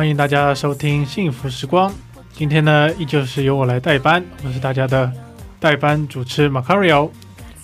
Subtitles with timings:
[0.00, 1.92] 欢迎大家收听幸福时光。
[2.32, 5.12] 今天呢，依旧是由我来代班，我是大家的
[5.58, 7.10] 代班主持 Macario。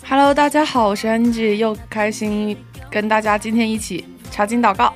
[0.07, 2.55] Hello，大家好，我是 Angie，又开心
[2.91, 4.93] 跟大家今天一起查经祷告。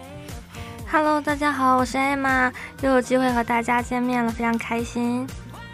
[0.92, 2.52] Hello，大家好，我是艾玛，
[2.83, 5.27] 又有机会和大家见面了，非常开心。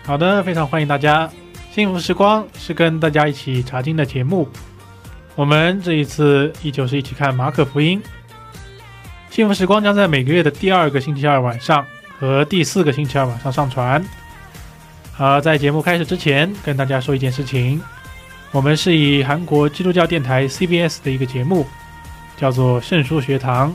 [0.05, 1.28] 好的，非常欢迎大家。
[1.72, 4.48] 幸福时光是跟大家一起查经的节目。
[5.34, 8.00] 我们这一次依旧是一起看马可福音。
[9.37, 11.84] 幸福时光将在每个月的第二个星期二晚上
[12.19, 14.03] 和第四个星期二晚上上传。
[15.12, 17.78] 好，在节目开始之前，跟大家说一件事情：
[18.51, 21.67] 我们是以韩国基督教电台 CBS 的一个节目，
[22.39, 23.70] 叫做《圣书学堂》，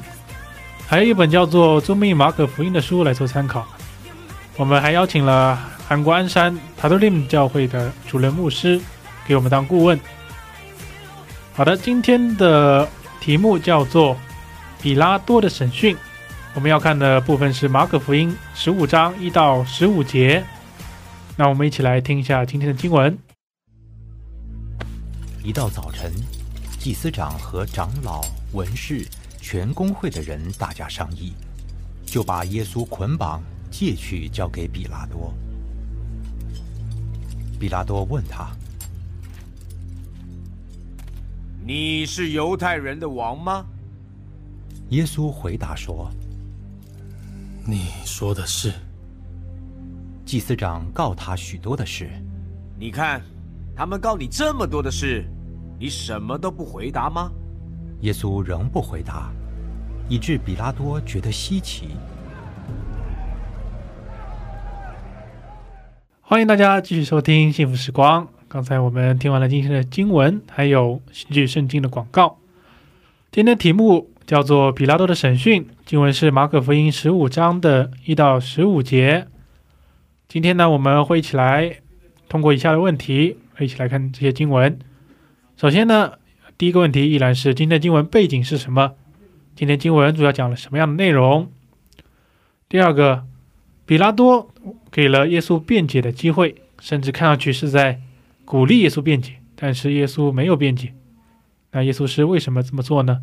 [0.87, 3.63] 还有一本叫做《遵命马可福音》的书来做参考。
[4.57, 8.81] 我们还邀请了韩国鞍山塔多林教会的主任牧师
[9.27, 9.99] 给我们当顾问。
[11.53, 14.17] 好的，今天的题目叫做
[14.81, 15.95] 比拉多的审讯。
[16.53, 20.43] 我们要看的部分是马可福音十五章一到十五节。
[21.37, 23.17] 那我们一起来听一下今天的经文。
[25.43, 26.11] 一到早晨，
[26.79, 28.21] 祭司长和长老、
[28.53, 29.05] 文士、
[29.39, 31.33] 全公会的人大家商议，
[32.05, 35.33] 就把耶稣捆绑借去交给比拉多。
[37.59, 38.47] 比拉多问他
[41.63, 43.65] 你是犹太人的王吗？
[44.91, 46.09] 耶稣回答说
[47.65, 48.73] 你说的是
[50.25, 52.09] ，：“祭司长告他许多的事，
[52.77, 53.21] 你看，
[53.73, 55.23] 他们告你这么多的事，
[55.79, 57.31] 你什么都不回答吗？
[58.01, 59.31] 耶稣仍不回答，
[60.09, 61.91] 以致比拉多觉得稀奇。
[66.19, 68.27] 欢迎大家继续收听幸福时光。
[68.49, 72.39] 刚才我们听完了今天的经文，还有新据圣经的广告。
[73.31, 79.27] 今天的题目叫做比拉多的审讯，经文是马可福音十五章的一到十五节。
[80.29, 81.81] 今天呢，我们会一起来
[82.29, 84.79] 通过以下的问题，一起来看这些经文。
[85.57, 86.13] 首先呢，
[86.57, 88.93] 第一个问题依然是今天的经文背景是什么？
[89.53, 91.51] 今天经文主要讲了什么样的内容？
[92.69, 93.25] 第二个，
[93.85, 94.49] 比拉多
[94.89, 97.99] 给了耶稣辩解的机会，甚至看上去是在
[98.45, 100.93] 鼓励耶稣辩解，但是耶稣没有辩解。
[101.73, 103.19] 那耶稣是为什么这么做呢？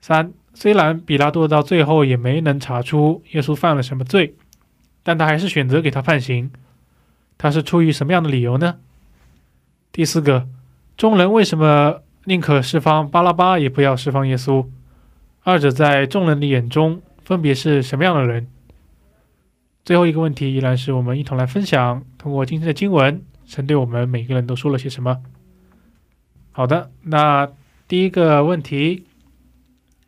[0.00, 4.34] 三，虽然比拉多到最后也没能查出耶稣犯了什么罪，
[5.02, 6.50] 但他还是选择给他判刑，
[7.36, 8.76] 他是出于什么样的理由呢？
[9.92, 10.48] 第四个，
[10.96, 14.66] 众人为什么宁可释放巴拉巴，也不要释放耶稣？
[15.42, 18.46] 二者在众人的眼中分别是什么样的人？
[19.84, 25.18] 最后一个问题依然是我们一同来分享，通过今天的经文，神对我们每个人都说了些什么。
[26.52, 27.50] 好的，那
[27.88, 29.06] 第一个问题，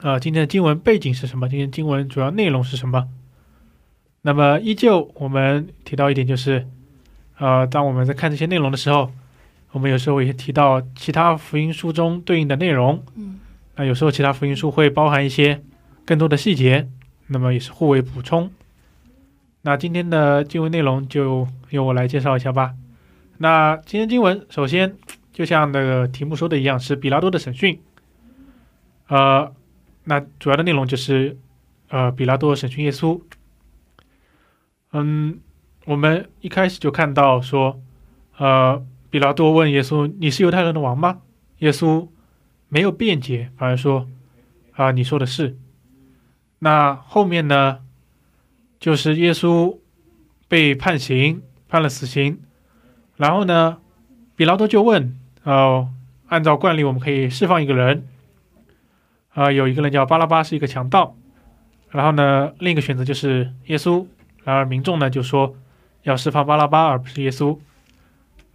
[0.03, 1.49] 呃，今天的经文背景是什么？
[1.49, 3.09] 今天经文主要内容是什么？
[4.23, 6.67] 那么依旧我们提到一点就是，
[7.39, 9.13] 呃，当我们在看这些内容的时候，
[9.71, 13.05] 我们有时候也提到其他福音书中对应的内容。
[13.15, 13.39] 嗯，
[13.77, 15.63] 那有时候其他福音书会包含一些
[16.05, 16.89] 更多的细节，
[17.29, 18.51] 那么也是互为补充。
[19.61, 22.75] 那今天的经文内容就由我来介绍一下吧。
[23.39, 24.97] 那今天经文首先
[25.33, 27.81] 就像那个题目说的一样，是比拉多的审讯。
[29.07, 29.53] 呃，
[30.05, 31.37] 那主要的内容就是
[31.89, 33.21] 呃比拉多审讯耶稣。
[34.93, 35.41] 嗯，
[35.85, 37.81] 我们一开始就看到说，
[38.37, 41.23] 呃，比拉多问耶稣：“你是犹太人的王吗？”
[41.61, 42.09] 耶稣
[42.69, 44.09] 没有辩解，反而说
[44.75, 45.57] ：“啊、你说的是。”
[46.61, 47.79] 那后面呢，
[48.79, 49.79] 就是耶稣
[50.49, 52.41] 被判刑，判了死刑，
[53.17, 53.79] 然后呢，
[54.37, 55.89] 比拉多就问：“呃，
[56.27, 58.07] 按照惯例，我们可以释放一个人，
[59.35, 61.17] 啊、有一个人叫巴拉巴，是一个强盗，
[61.91, 64.07] 然后呢，另一个选择就是耶稣。
[64.45, 65.55] 然而民众呢就说，
[66.03, 67.59] 要释放巴拉巴而不是耶稣。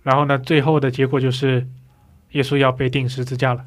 [0.03, 1.67] 然后呢，最后的结果就是
[2.31, 3.65] 耶稣要被钉十字架了。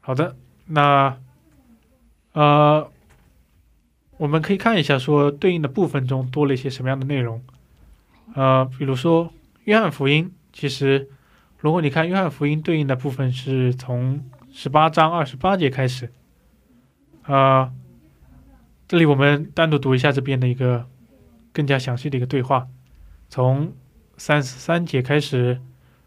[0.00, 0.34] 好的，
[0.66, 1.16] 那
[2.32, 2.90] 呃，
[4.16, 7.42] 我们可以看一下说对应的部分中多了一些什么样的内容。
[8.34, 9.32] 呃，比如说
[9.64, 11.08] 约翰福音，其实
[11.58, 16.10] 如果你看约翰福音对应的部分是从十八章二十八节开始。
[17.22, 17.72] 啊，
[18.88, 20.86] 这里我们单独读一下这边的一个
[21.52, 22.66] 更加详细的一个对话，
[23.28, 23.72] 从
[24.16, 25.60] 三十三节开始，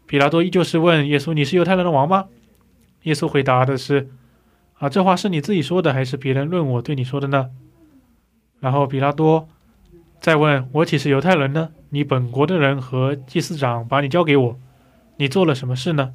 [0.06, 2.26] 比拉多依旧是问耶稣：“你是犹太人的王吗？”
[3.04, 4.10] 耶稣回答的是
[4.78, 7.50] ：“啊，这话是你自己说的，还是别人论我对你说的呢？”
[8.60, 9.48] 然后比拉多
[10.20, 11.70] 再问：“我岂是犹太人呢？
[11.90, 14.58] 你本国的人和祭司长把你交给我，
[15.16, 16.12] 你做了什么事呢？”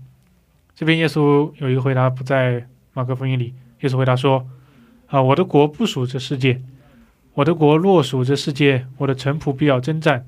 [0.79, 4.47] 这边耶稣有一个回答不在马可福音里，耶稣回答说。
[5.07, 5.21] 啊！
[5.21, 6.61] 我的国不属这世界，
[7.33, 10.25] 我的国若属这世界，我的臣仆必要征战，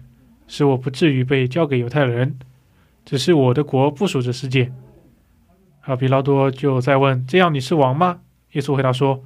[0.50, 2.38] 使我不至于被交给犹太人。
[3.06, 4.74] 只是我的国不属这世界。
[5.83, 5.95] 啊！
[5.95, 8.19] 比拉多就在问：这样你是王吗？
[8.51, 9.24] 耶稣回答说：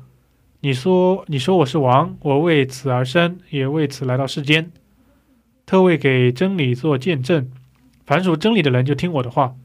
[0.59, 4.71] 你说，你说我是王，我为此而生，也为此来到世间，
[5.65, 7.49] 特为给真理做见证。
[8.05, 9.55] 凡属真理的人就听我的话。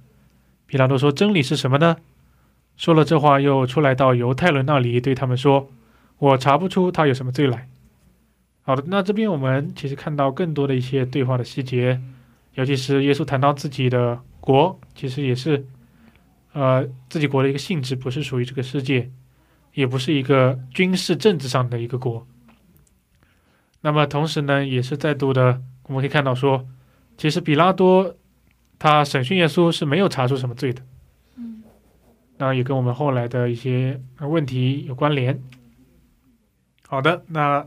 [0.70, 1.96] 比拉多说：真理是什么呢？
[2.76, 5.68] 说了这话，又出来到犹太人那里，对他们说。
[6.18, 7.68] 我查不出他有什么罪来。
[8.62, 12.00] 好的，那这边我们其实看到更多的一些对话的细节，
[12.54, 15.66] 尤其是耶稣谈到自己的国，其实也是，
[16.52, 19.10] 呃，自己国的一个性质不是属于这个世界，
[19.74, 22.24] 也不是一个军事政治上的一个国。
[23.80, 26.64] 那么同时呢，也是再度的，我们可以看到说，
[27.16, 28.14] 其实比拉多
[28.80, 30.82] 他审讯耶稣是没有查出什么罪的。
[31.36, 31.62] 嗯，
[32.38, 35.40] 那也跟我们后来的一些问题有关联。
[36.88, 37.66] 好的，那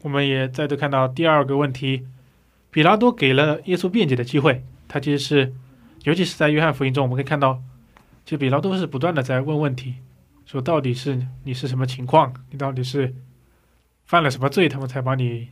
[0.00, 2.06] 我们也再度看到第二个问题，
[2.70, 4.64] 比拉多给了耶稣辩解的机会。
[4.88, 5.52] 他其实是，
[6.04, 7.62] 尤其是在约翰福音中，我们可以看到，
[8.24, 9.96] 其实比拉多是不断的在问问题，
[10.46, 13.14] 说到底是你是什么情况，你到底是
[14.06, 15.48] 犯了什么罪，他们才把你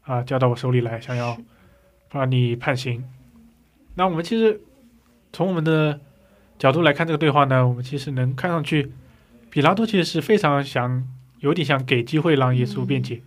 [0.00, 1.36] 啊交到我手里来，想要
[2.08, 3.04] 把你判刑。
[3.94, 4.60] 那我们其实
[5.32, 6.00] 从我们的
[6.58, 8.92] 角度来看这个对话呢，我们其实能看上去，
[9.50, 11.06] 比拉多其实是非常想。
[11.42, 13.20] 有点想给机会让耶稣辩解，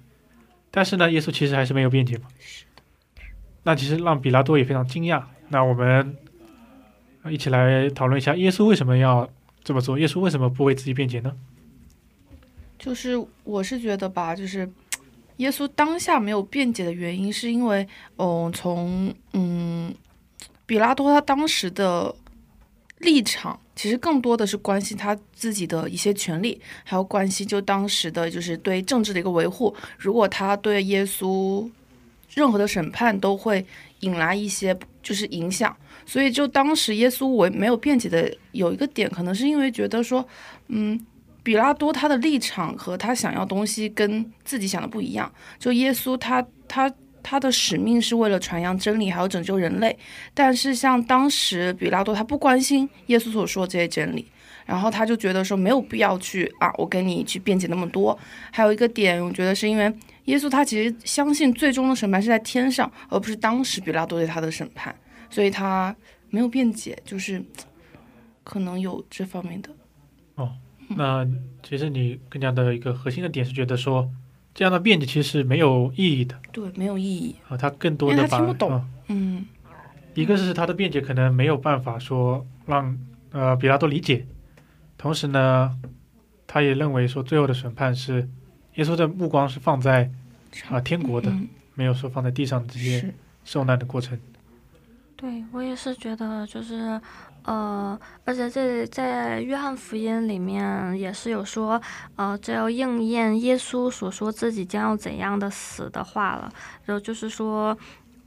[0.72, 2.30] 但是呢，耶稣其实还是没有辩解嘛。
[3.64, 5.22] 那其实让比拉多也非常惊讶。
[5.50, 6.16] 那我们
[7.30, 9.30] 一起来讨论一下，耶稣为什么要
[9.66, 10.00] 这么做？
[10.00, 11.36] 耶稣为什么不为自己辩解呢？
[12.80, 14.72] 就是我是觉得吧，就是
[15.36, 17.86] 耶稣当下没有辩解的原因，是因为，
[18.16, 19.94] 嗯，从嗯，
[20.66, 22.16] 比拉多他当时的
[23.00, 23.60] 立场。
[23.76, 29.76] 其实更多的是关心他自己的一些权利，还有关心就当时的就是对政治的一个维护。
[29.98, 31.70] 如果他对耶稣
[32.34, 33.66] 任何的审判都会
[34.00, 34.74] 引来一些
[35.04, 35.76] 就是影响，
[36.06, 40.26] 所以就当时耶稣为没有辩解的有一个点，可能是因为觉得说，
[40.70, 40.98] 嗯，
[41.44, 45.30] 比拉多他的立场和他想要东西跟自己想的不一样。
[45.60, 46.90] 就耶稣他他。
[47.28, 49.98] 他的使命是为了传扬真理，还有拯救人类。
[50.32, 54.28] 但是像当时比拉多，他不关心耶稣所说这些真理，
[54.64, 58.16] 然后他就觉得说没有必要去啊，我跟你去辩解那么多。
[58.52, 59.92] 还有一个点，我觉得是因为
[60.26, 64.96] 耶稣他其实相信最终的审判是在天上，而不是当时比拉多对他的审判，
[65.32, 65.96] 所以他
[66.30, 67.44] 没有辩解，就是
[68.44, 69.70] 可能有这方面的。
[70.36, 70.52] 哦，
[70.90, 71.28] 那
[71.64, 74.08] 其实你更加的一个核心的点是觉得说。
[74.56, 76.36] 这样的辩解其实是没有意义的。
[76.54, 77.58] 对，没有意义啊。
[77.58, 78.40] 他更多的把，
[79.10, 79.46] 嗯，
[80.14, 82.98] 一个是他的辩解可能没有办法说让
[83.32, 84.26] 呃比拉多理解，
[84.98, 85.78] 同时呢，
[86.48, 88.28] 他也认为说最后的审判是
[88.76, 90.10] 耶稣的目光是放在
[90.70, 91.30] 啊天国的，
[91.74, 94.18] 没有说放在地上这些受难的过程。
[95.18, 97.00] 对我也是觉得就是。
[97.46, 101.82] 呃，而且这在约翰福音里面也是有说，
[102.16, 106.52] 呃，这要应验耶稣所说自己将要怎样的死的话了。
[106.86, 107.78] 然后就是说，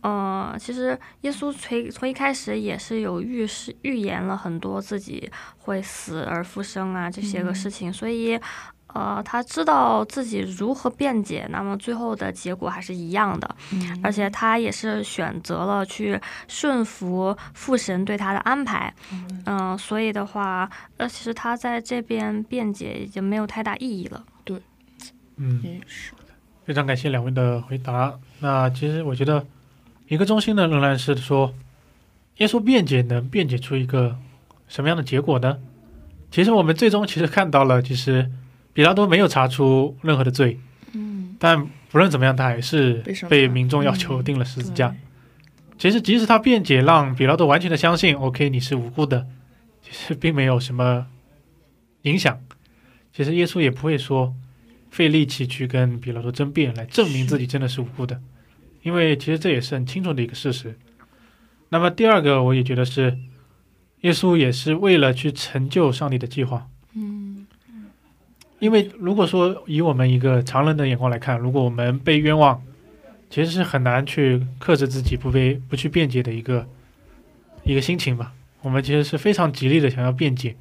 [0.00, 8.40] 呃，其实耶稣从从一开始也是有预示预言了很多自己会死而复生啊这些个事情，所以。
[8.94, 13.56] 呃，他知道自己如何辩解，那么最后的结果还是一样的，
[14.02, 16.18] 而且他也是选择了去
[16.48, 18.92] 顺服父神对他的安排，
[19.44, 24.24] 嗯，所以的话，呃，其实他在这边辩解已经没有太大意义了。
[24.42, 24.58] 对，
[25.36, 26.32] 嗯，是的，
[26.64, 28.18] 非常感谢两位的回答。
[28.40, 29.46] 那其实我觉得
[30.08, 31.52] 一个中心呢，仍然是说，
[32.38, 34.16] 耶稣辩解能辩解出一个
[34.66, 35.58] 什么样的结果呢？
[36.30, 38.30] 其实我们最终其实看到了，其实。
[38.78, 40.56] 比拉多没有查出任何的罪，
[40.92, 44.94] 嗯，但不论怎么样，他还是被民众要求定了十字架。
[45.76, 49.26] 其实即使他辩解让比拉多完全的相信，OK 你是无辜的，
[49.82, 51.08] 其实并没有什么
[52.02, 52.38] 影响。
[53.12, 54.32] 其实耶稣也不会说
[54.92, 58.20] 费力气去跟比拉多争辩来证明自己真的是无辜的，
[58.84, 60.78] 因为其实这也是很清楚的一个事实。
[61.70, 63.18] 那么第二个，我也觉得是
[64.02, 66.68] 耶稣也是为了去成就上帝的计划。
[68.60, 72.60] 嗯因为如果说以我们一个常人的眼光来看，如果我们被冤枉，
[73.30, 76.66] 其实是很难去克制自己不被不去辩解的一个
[77.62, 78.32] 一个心情吧。
[78.62, 80.56] 我们其实是非常极力的想要辩解，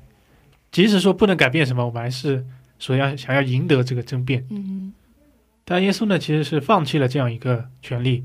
[0.71, 2.45] 即使说不能改变什么，我们还是
[2.77, 4.45] 说要想要赢得这个争辩。
[4.51, 4.93] 嗯
[5.65, 8.23] 但耶稣呢，其实是放弃了这样一个权利，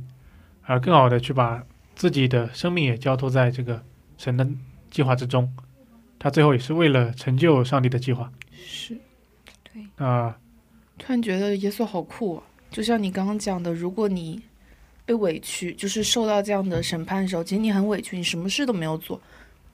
[0.62, 1.64] 而更好的去把
[1.96, 3.82] 自己的生命也交托在这个
[4.18, 4.46] 神的
[4.90, 5.50] 计划之中。
[6.18, 8.30] 他最后也是为了成就上帝的计划。
[8.64, 8.96] 是。
[10.02, 10.36] 对，啊、
[10.98, 12.42] 突然觉得耶稣好酷啊！
[12.70, 14.42] 就像你刚刚讲的，如果你
[15.04, 19.20] 被委屈，就是受到这样的审判的时候，其实你很委屈，你什么事都没有做。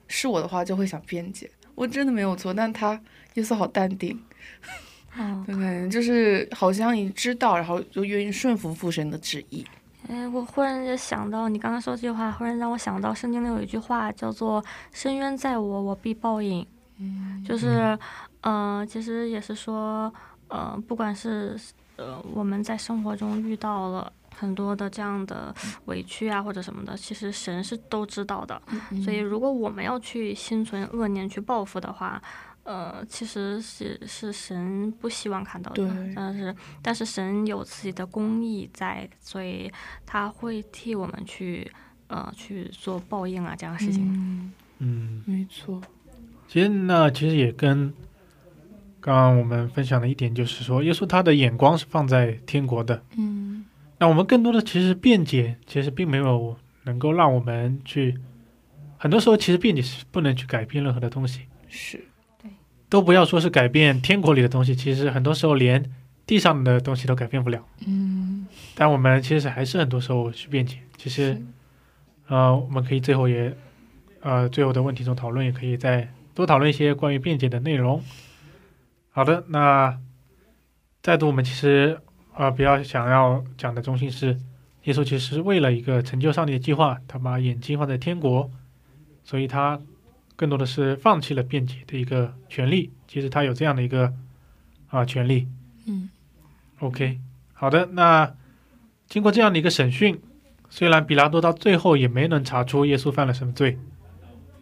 [0.07, 2.53] 是我的话，就会想辩解，我真的没有错。
[2.53, 2.99] 但他
[3.35, 4.19] 耶稣好淡定，
[5.15, 5.89] 嗯？
[5.89, 9.65] 就是好像你知道，然后就愿意顺服父神的旨意。
[10.07, 16.65] 哎，我忽然就想到你刚刚说这句话，忽然让我想到圣经里有一句话叫做“深渊在我，我必报应”。
[17.01, 17.97] 嗯就是，
[18.41, 20.13] 呃，其实也是说，
[20.47, 21.59] 呃，不管是
[21.97, 25.53] 呃我们在生活中遇到了很多的这样的
[25.85, 28.61] 委屈啊或者什么的，其实神是都知道的。
[29.03, 32.21] 所以如果我们要去心存恶念去报复的话，
[32.63, 39.71] 呃，其实是是神不希望看到的，但是但是神有自己的公义在，所以
[40.05, 41.69] 他会替我们去
[42.07, 44.05] 呃去做报应啊这样的事情。
[44.07, 45.81] 嗯，嗯，没错。
[46.47, 47.91] 其实那，其实也跟
[49.09, 53.01] 刚刚我们分享的一点就是说，耶稣他的眼光是放在天国的。
[53.17, 53.65] 嗯
[53.97, 58.15] 那我们更多的其实辩解，其实并没有能够让我们去，
[58.99, 61.97] 很多时候其实辩解是不能去改变任何的东西，是，
[62.39, 62.51] 对
[62.87, 65.83] 都不要说是改变天国里的东西，其实很多时候连
[66.27, 67.65] 地上的东西都改变不了。
[67.87, 71.41] 嗯，但我们其实还是很多时候去辩解，其实
[72.27, 73.51] 呃，我们可以最后也
[74.21, 78.03] 呃最后的问题中讨论，也可以再多讨论一些关于辩解的内容。
[79.19, 79.99] 好的，那
[81.01, 81.99] 再度我们其实
[82.37, 84.39] 呃比较想要讲的中心是，
[84.85, 88.49] 耶稣其实是为了一个成就上帝的计划，他把眼睛放在天国，
[89.25, 89.77] 所以他
[90.37, 92.93] 更多的是放弃了辩解的一个权利。
[93.09, 94.13] 其实他有这样的一个
[94.87, 95.49] 啊、权利。
[95.85, 96.09] 嗯
[96.79, 97.19] OK，
[97.51, 98.33] 好的，那
[99.09, 100.17] 经过这样的一个审讯，
[100.69, 103.77] 虽然比拉多到最后也没能查出耶稣犯了什么罪，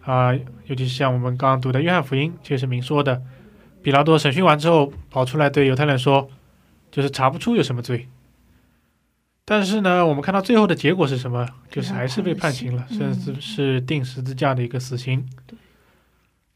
[0.01, 3.21] 啊、尤其是像我们刚刚读的约翰福音，就是明说的，
[3.81, 6.29] 比拉多审讯完之后跑出来对犹太人说，
[6.91, 8.07] 就是查不出有什么罪。
[9.45, 11.47] 但是呢，我们看到最后的结果是什么？
[11.71, 15.25] 就是还是被判刑了，嗯甚至是定十字架的一个死刑。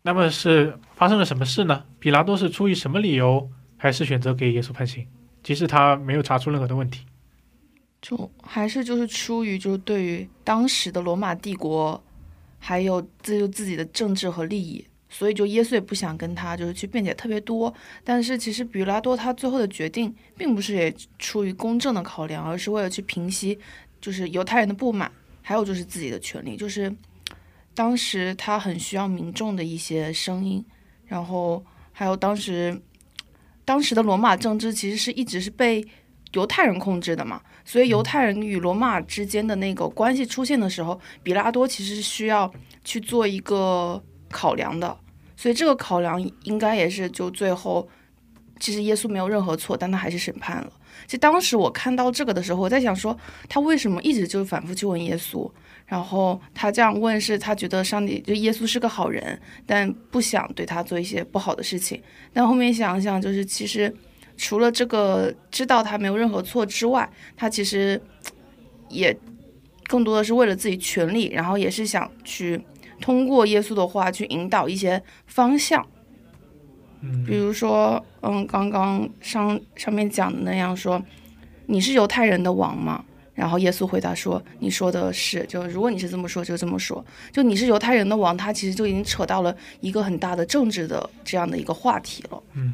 [0.01, 1.85] 那么是发生了什么事呢？
[1.99, 5.07] 比拉多是出于什么理由，还是选择给耶稣判刑？
[5.41, 7.05] 即使他没有查出任何的问题。
[8.01, 12.03] 就还是就是出于就是对于当时的罗马帝国，
[12.59, 17.71] 还有自就自己的政治和利益，所以就耶稣也不想跟他就是去辩解特别多。
[18.03, 23.59] 但是其实比拉多他最后的决定，并不是也出于公正的考量，而是为了去平息
[23.99, 26.91] 就是犹太人的不满，还有就是自己的权利，就是
[27.75, 30.63] 当时他很需要民众的一些声音，
[31.05, 32.81] 然后还有当时
[33.65, 35.85] 当时的罗马政治其实是一直是被
[36.33, 37.41] 犹太人控制的嘛。
[37.63, 42.51] 所以犹太人与罗马之间的那个关系出现的时候，比拉多其实是需要
[42.83, 44.97] 去做一个考量的。
[45.35, 47.87] 所以这个考量应该也是就最后，
[48.59, 50.71] 其实耶稣没有任何错，但他还是审判了。
[51.05, 53.17] 其实当时我看到这个的时候，我在想说，
[53.49, 55.49] 他为什么一直就反复去问耶稣？
[55.87, 62.01] 然后他这样问是他觉得上帝就耶稣是个好人，但不想对他做一些不好的事情。
[62.31, 63.93] 但后面想想，就是其实
[64.37, 68.01] 除了这个知道他没有任何错之外，他其实
[68.87, 69.17] 也
[69.87, 72.61] 更多的是为了自己权利，然后也是想去
[73.01, 75.85] 通过耶稣的话去引导一些方向。
[77.01, 81.01] 嗯比如说，嗯，刚刚上上面讲的那样说，
[81.65, 83.03] 你是犹太人的王吗？
[83.33, 87.03] 然后耶稣回答说：“你说的是，就如果你是这么说，就这么说。
[87.31, 92.43] 就你是犹太人的王，他其实就已经扯到了一个很大的政治的这样的一个话题了。
[92.53, 92.73] 嗯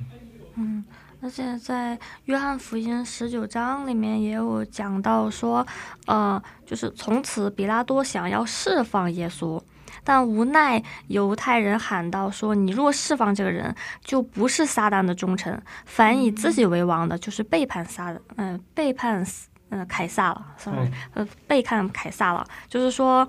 [0.56, 0.84] 嗯，
[1.22, 5.66] 而且在约翰福音十九章里面也有讲到说，
[6.08, 9.62] 呃，就是从此比拉多想要释放耶稣，
[10.08, 15.54] 但无奈犹太人喊道说：“你若释放这个人，就不是撒旦的忠臣；
[15.86, 19.22] 凡以自己为王的，就是背叛撒，嗯、背叛
[19.68, 23.28] 呃凯撒了，sorry，、嗯呃背叛凯撒了，就是说，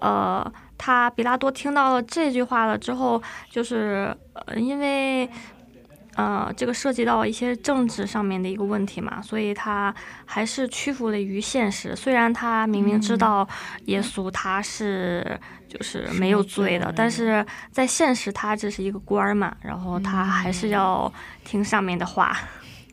[0.00, 3.20] 呃，他比拉多听到了这句话了之后，
[3.50, 5.28] 就是呃因为。
[6.16, 9.94] 呃，这个涉及到一些政治上面的一个问题嘛，所以他
[10.26, 11.94] 还是屈服了于现实。
[11.94, 13.48] 虽然他明明知道
[13.86, 15.40] 耶稣他是
[15.70, 21.10] 就是没有罪的，但是在现实他只是一个官儿嘛，然后他还是要
[21.44, 22.36] 听上面的话。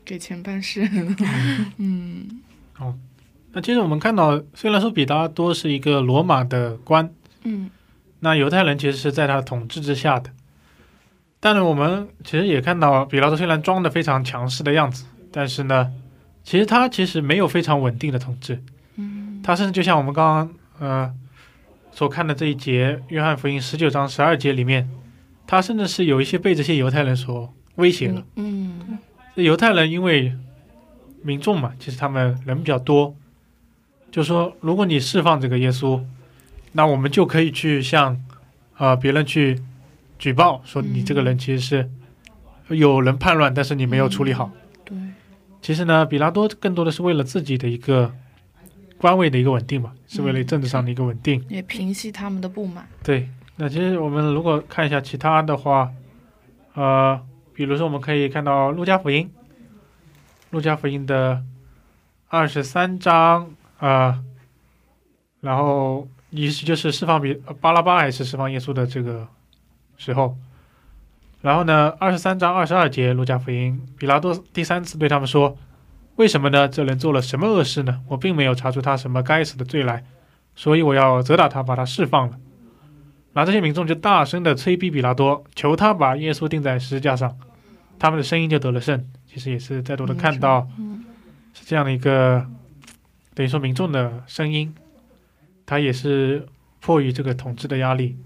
[0.05, 0.87] 给钱办事。
[1.77, 2.41] 嗯
[2.73, 2.93] 好
[3.51, 7.09] 那其实我们看到，虽然说比拉多是一个罗马的官，
[7.43, 7.69] 嗯
[8.19, 10.29] 那犹太人其实是在他的统治之下的。
[11.39, 15.91] 但是我们其实也看到，比拉多虽然装的非常强势的样子，但是呢，
[16.43, 18.63] 其实他其实没有非常稳定的统治。
[18.95, 21.13] 嗯他甚至就像我们刚刚呃
[21.97, 24.87] 所看的这一节《约翰福音》十九章十二节里面，
[25.47, 28.23] 他甚至是有一些被这些犹太人所威胁了。
[28.35, 28.99] 嗯
[29.35, 30.31] 这犹太人因为
[31.23, 33.15] 民众嘛，其实他们人比较多，
[34.11, 35.99] 就说如果你释放这个耶稣，
[36.73, 38.13] 那我们就可以去向
[38.75, 39.59] 啊、呃别人去
[40.19, 41.89] 举报说你这个人其实是
[42.75, 44.51] 有人叛乱，但是你没有处理好。
[44.85, 44.95] 对，
[45.63, 48.13] 其实呢，比拉多更多的是为了自己的一个
[48.97, 51.43] 官位的一个稳定嘛，是为了政治上的一个稳定。
[51.49, 52.87] 也平息他们的不满。
[53.03, 55.91] 对，那其实我们如果看一下其他的话，
[56.73, 57.19] 呃，
[57.53, 59.23] 比如说我们可以看到《路加福音》，
[60.51, 61.43] 《路加福音》的
[62.27, 64.23] 二十三章啊、呃
[65.39, 69.27] 然后意思就是释放比呃巴拉巴还是释放耶稣的这个
[69.95, 70.35] 时候，
[71.41, 75.55] 然后呢，二十三章二十二节《路加福音》，比拉多第三次对他们说
[76.17, 76.67] ：“为什么呢？
[76.67, 78.01] 这人做了什么恶事呢？
[78.09, 80.03] 我并没有查出他什么该死的罪来，
[80.55, 82.37] 所以我要责打他，把他释放了。”
[83.33, 87.37] 那这些民众就大声的催逼比拉多，求他把耶稣钉在十字架上，
[87.99, 89.07] 他们的声音就得了胜。
[89.27, 91.05] 其实也是再多的看到嗯
[91.53, 92.43] 是这样的一个，
[93.35, 94.73] 等于说民众的声音，
[95.67, 96.47] 他也是
[96.79, 98.17] 迫于这个统治的压力，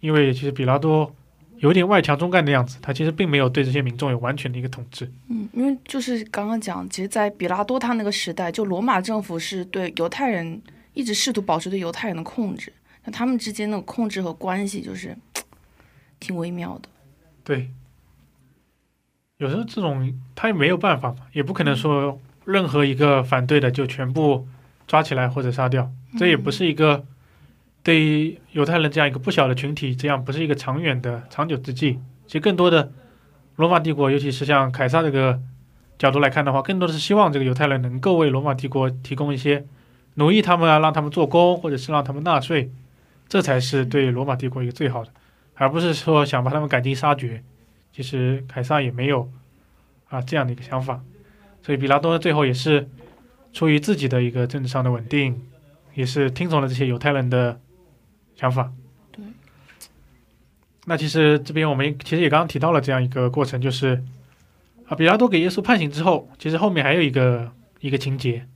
[0.00, 1.14] 因为其实比拉多
[1.60, 5.10] 有点外强中干的样子，他其实并没有对这些民众有完全的一个统治。
[5.28, 10.60] 嗯，因为就是刚刚讲，其实，在比拉多他那个时代，就罗马政府是对犹太人
[10.94, 12.72] 一直试图保持对犹太人的控制，
[13.04, 15.16] 那他们之间的控制和关系就是
[16.18, 16.88] 挺微妙的。
[17.44, 17.70] 对，
[19.36, 24.48] 有时候这种他也没有办法嘛，也不可能说任何一个反对的就全部
[24.86, 27.04] 抓起来或者杀掉，这也不是一个
[27.82, 31.98] 对于犹太人这样一个不小的群体，这样不是一个长远的长久之计。
[32.26, 32.92] 其实更多的
[33.56, 35.40] 罗马帝国，尤其是像凯撒这个
[35.98, 39.66] 角度来看的话，更多的是希望这个犹太人能够为罗马帝国提供一些
[40.14, 42.70] 奴役他们啊，让他们做工，或者是让他们纳税，
[43.28, 45.10] 这才是对罗马帝国一个最好的，
[45.54, 47.42] 而不是说想把他们赶尽杀绝。
[47.92, 49.30] 其实凯撒也没有
[50.08, 51.00] 啊这样的一个想法，
[51.62, 52.88] 所以比拉多最后也是
[53.52, 55.42] 出于自己的一个政治上的稳定，
[55.94, 57.60] 也是听从了这些犹太人的
[58.40, 58.72] 想法。
[59.12, 59.22] 对。
[60.86, 64.02] 那其实这边我们其实也刚刚提到了这样一个过程，就是
[64.86, 68.46] 啊，比拉多给耶稣判刑之后，其实后面还有一个一个情节，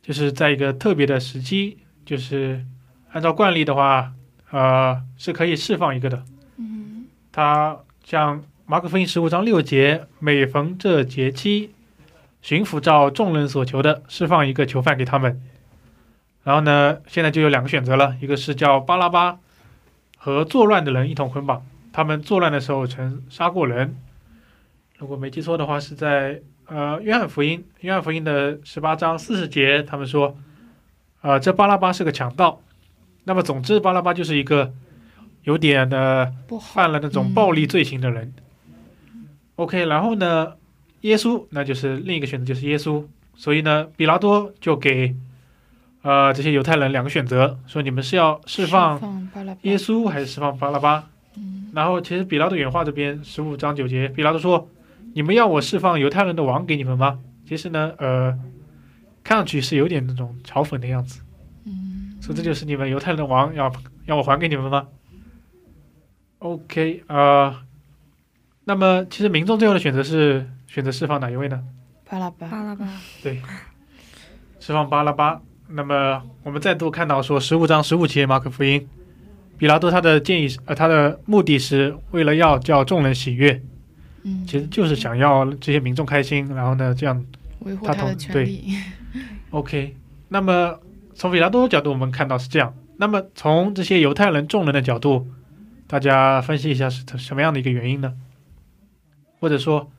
[0.00, 2.64] 就是在一个特别的时机，就是
[3.12, 4.14] 按照惯例的话，
[4.50, 6.24] 呃，是可以释放一个的。
[6.56, 11.70] 嗯他像马可福音十五章六节，每逢这节期，
[12.42, 15.40] 巡抚照众人所求的释放一个囚犯给他们。
[16.44, 19.38] 然后呢，现在就有两个选择了，一个是叫巴拉巴
[20.16, 23.96] 和作乱的人一同捆绑，他们作乱的时候曾杀过人。
[24.98, 30.36] 如果没记错的话，是在呃约翰福音约翰福音的十八章四十节，他们说，
[31.20, 32.60] 呃这巴拉巴是个强盗。
[33.24, 34.72] 那么总之，巴拉巴就是一个
[35.42, 36.32] 有点的。
[36.60, 38.32] 犯了那种暴力罪行的人。
[39.56, 40.54] OK，然后呢，
[41.02, 43.04] 耶稣那就是另一个选择，就是耶稣。
[43.36, 45.14] 所以呢，比拉多就给
[46.02, 48.98] 呃这些犹太人两个选择，说你们是要释放
[49.62, 51.08] 耶稣还是释放巴拉巴？
[51.36, 54.68] 嗯然后其实比拉多原话这边十五章九节，比拉多说
[55.14, 58.36] ：“你们要我释放犹太人的王给你们吗？”其实呢，呃，
[59.22, 61.20] 看上去是有点那种嘲讽的样子。
[61.66, 63.70] 嗯，说这就是你们犹太人的王，要
[64.06, 64.88] 要我还给你们吗
[66.38, 67.54] ？OK，呃，
[68.64, 71.62] 那么其实民众最后的选择是选择释放哪一位呢？
[72.10, 72.48] 巴拉巴。
[72.48, 72.86] 巴拉巴，
[73.22, 73.42] 对
[74.58, 75.42] 释放巴拉巴。
[75.70, 78.88] 那么我们再度看到说，十五章十五节马可福音，
[79.58, 83.60] 比拉多他的建议是，呃，他的目的是为了要叫众人喜悦，
[84.22, 87.22] 嗯，其实就是想要这些民众开心，然后呢，这样
[87.60, 88.74] 维护他对权利。
[89.50, 89.94] OK，
[90.28, 90.78] 那么
[91.14, 92.74] 从比拉多的角度，我们看到是这样。
[92.96, 95.26] 那么从这些犹太人众人的角度，
[95.86, 98.14] 大家分析一下是什么样的一个原因呢？
[99.38, 99.90] 或者说，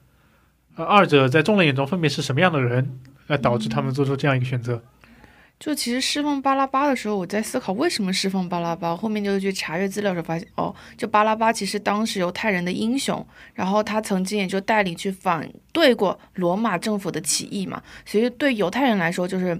[0.76, 3.00] 呃，二者在众人眼中分别是什么样的人？
[3.28, 4.82] 来导致他们做出这样一个选择？
[5.60, 8.96] 就其实释放巴拉巴的时候，我在思考为什么释放巴拉巴。
[8.96, 17.84] 后面就去查阅资料的时候发现，哦，就巴拉巴其实当时犹太人的英雄，然后他曾经也就带领去反对过罗马政府的起义嘛。
[18.06, 19.60] 所以对犹太人来说，就是，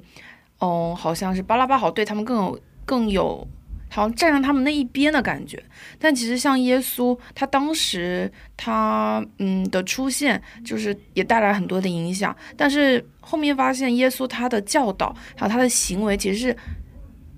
[0.60, 3.46] 哦，好像是巴拉巴好对他们更有更有，
[3.90, 5.62] 好像站上他们那一边的感觉。
[5.98, 16.58] 但其实像耶稣，他当时他嗯的出现，就是也带来很多的影响，但是后面发现耶稣他的教导还有他的行为，其实是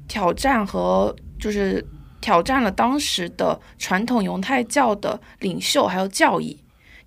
[0.07, 1.85] 挑战和就是
[2.19, 6.57] 挑战了当时的传统犹太教的领袖还有教义。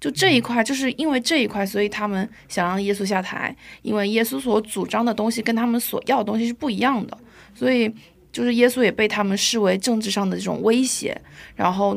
[0.00, 7.16] 就这一块，就是因为这一块，所以他们想让耶稣下台，因为耶稣所主张的东西跟他们所要的东西是不一样的，
[7.54, 7.90] 所以
[8.34, 11.16] 就是耶稣也被他们视为政治上的这种威胁。
[11.54, 11.96] 然后，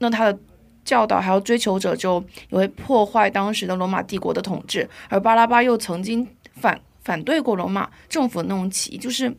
[0.00, 0.38] 那他的
[0.84, 9.34] 教导还有追求者就也会破坏当时的罗马帝国的统治，而巴拉巴又曾经反反对过罗马政府的那种起义，就是，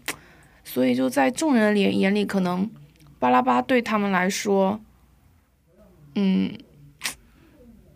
[0.63, 2.67] 所以就在众人眼眼里，可能
[3.19, 4.82] 巴拉巴对他们来说，
[6.15, 6.52] 嗯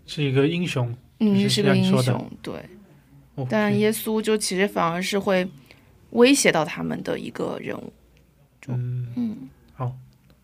[0.05, 2.53] 是一个英雄，嗯，是是个英雄，对。
[3.49, 5.47] 但耶稣就其实反而是会
[6.09, 7.93] 威胁到他们的一个人物，
[8.67, 9.49] 嗯，嗯。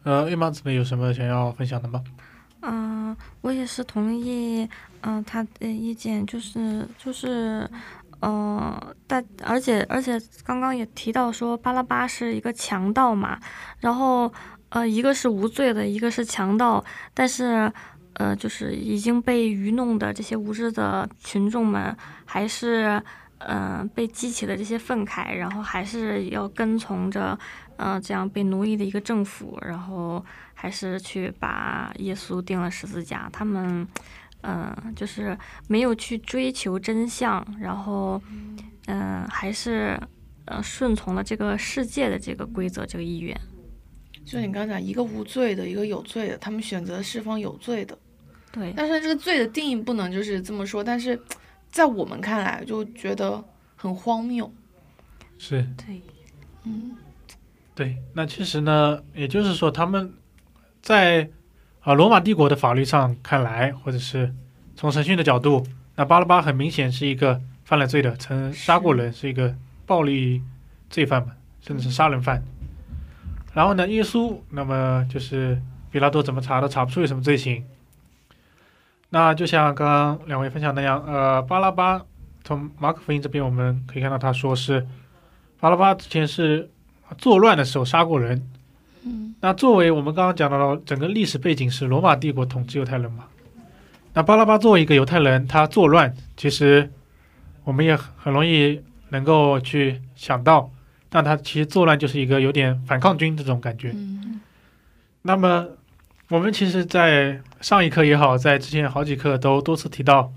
[0.04, 2.04] 呃，叶妈子们有什么想要分享的吗？
[2.62, 4.68] 嗯、我也是同意，
[5.00, 7.66] 嗯、他的意见，就是就是，
[8.20, 13.40] 呃，但而且而且刚刚也提到说巴拉巴是一个强盗嘛，
[13.80, 14.30] 然后
[14.70, 16.84] 呃，一个是无罪的，一个是强盗，
[17.14, 17.72] 但是
[18.16, 23.02] 呃，就是已经被愚弄的这些无知的群众们，还是
[23.48, 27.38] 嗯、呃被激起的这些愤慨，然后还是要跟从着
[27.78, 33.30] 嗯、呃这样被奴役的一个政府，然后还是去把耶稣钉了十字架。
[33.32, 33.88] 他们
[34.42, 38.22] 嗯、呃就是没有去追求真相，然后
[38.88, 40.00] 嗯、呃还是
[40.46, 43.40] 呃顺从了这个世界的这个规则这个意愿。
[44.26, 47.98] 就你刚才讲一个无罪的，一个有罪的，他们选择释放有罪的，
[48.54, 51.22] 对，但是这个罪的定义不能就是这么说，但是
[51.74, 53.44] 在我们看来就觉得
[53.76, 54.54] 很荒谬，
[55.40, 56.00] 是对，
[56.66, 56.96] 嗯
[57.74, 60.14] 对，那其实呢，也就是说，他们
[60.84, 61.28] 在
[61.82, 64.32] 啊、罗马帝国的法律上看来，或者是
[64.76, 69.56] 从审讯的角度，那巴拉巴很明显是一个犯了罪的，曾杀过人，是一个
[69.88, 70.44] 暴力
[70.92, 72.44] 罪犯嘛，甚至是杀人犯。
[73.52, 75.60] 然后呢，耶稣，那么就是
[75.90, 77.66] 比拉多怎么查都查不出有什么罪行。
[79.14, 82.02] 那就像刚刚两位分享那样，呃，巴拉巴
[82.44, 84.88] 从马可福音这边我们可以看到，他说是
[85.60, 86.68] 巴拉巴之前是
[87.20, 88.42] 作乱的时候杀过人。
[89.04, 93.26] 嗯那作为我们刚刚讲到的整个历史背景是罗马帝国统治犹太人嘛，
[94.14, 96.92] 那巴拉巴作为一个犹太人，他作乱，其实
[97.66, 100.72] 我们也很很容易能够去想到，
[101.08, 103.92] 但他其实作乱就是一个有点反抗军这种感觉。
[103.94, 104.42] 嗯
[105.22, 105.68] 那么
[106.30, 110.32] 我们其实，在上一课也好，在之前好几课都多次提到，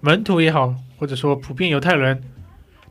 [0.00, 2.22] 门徒也好，或者说普遍犹太人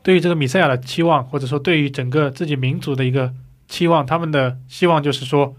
[0.04, 3.34] 对于这个米赛亚的期望，或者说对于整个自己民族的一个
[3.68, 5.56] 期望，他们的希望就是说，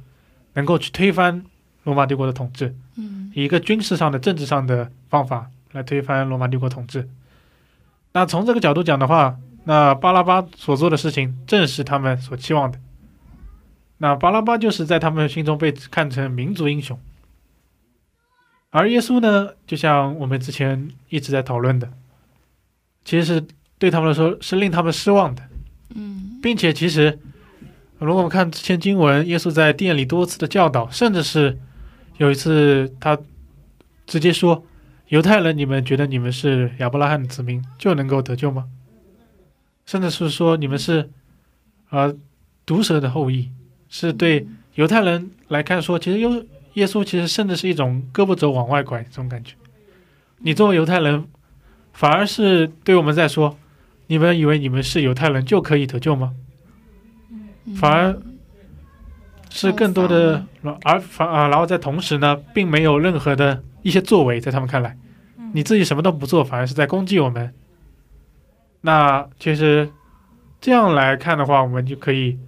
[0.54, 1.44] 能够去推翻
[1.82, 7.08] 罗马帝国的统治，嗯以一个军事上的、政治上的方法来推翻罗马帝国统治。
[8.12, 12.78] 那从这个角度讲的话，那巴拉巴所做的事情正是他们所期望的。
[13.98, 16.98] 那巴拉巴就是在他们心中被看成民族英雄，
[18.70, 21.92] 而耶稣呢，就像我们之前一直在讨论的，
[23.04, 23.44] 其实是
[23.78, 25.42] 对他们来说是令他们失望的。
[25.94, 27.18] 嗯并且其实，
[27.98, 31.58] 如果我们看之前经文，耶稣在殿里多次的教导，甚至是
[32.18, 33.18] 有一次他
[34.06, 34.64] 直接说
[35.08, 38.66] ：“犹太人，你们觉得你们是亚伯拉罕的子民就能够得救吗？”
[39.84, 41.10] 甚至是说你们是
[41.90, 42.14] 呃
[42.64, 43.50] 毒蛇的后裔，
[43.88, 49.54] 是对犹太人来看说，其实耶耶稣其实甚至是一种胳膊肘往外拐这种感觉。
[50.38, 51.26] 你作为犹太人，
[51.92, 53.58] 反而是对我们在说，
[54.06, 56.34] 你们以为你们是犹太人就可以得救吗？
[57.30, 58.16] 嗯反而
[59.50, 60.46] 是更多的，
[60.84, 64.96] 而反啊，然后在同时呢，并没有任何的一些作为，在他们看来，
[65.38, 67.52] 嗯你自己什么都不做，反而是在攻击我们。
[68.80, 69.90] 那其实
[70.60, 72.38] 这样来看的话，我们就可以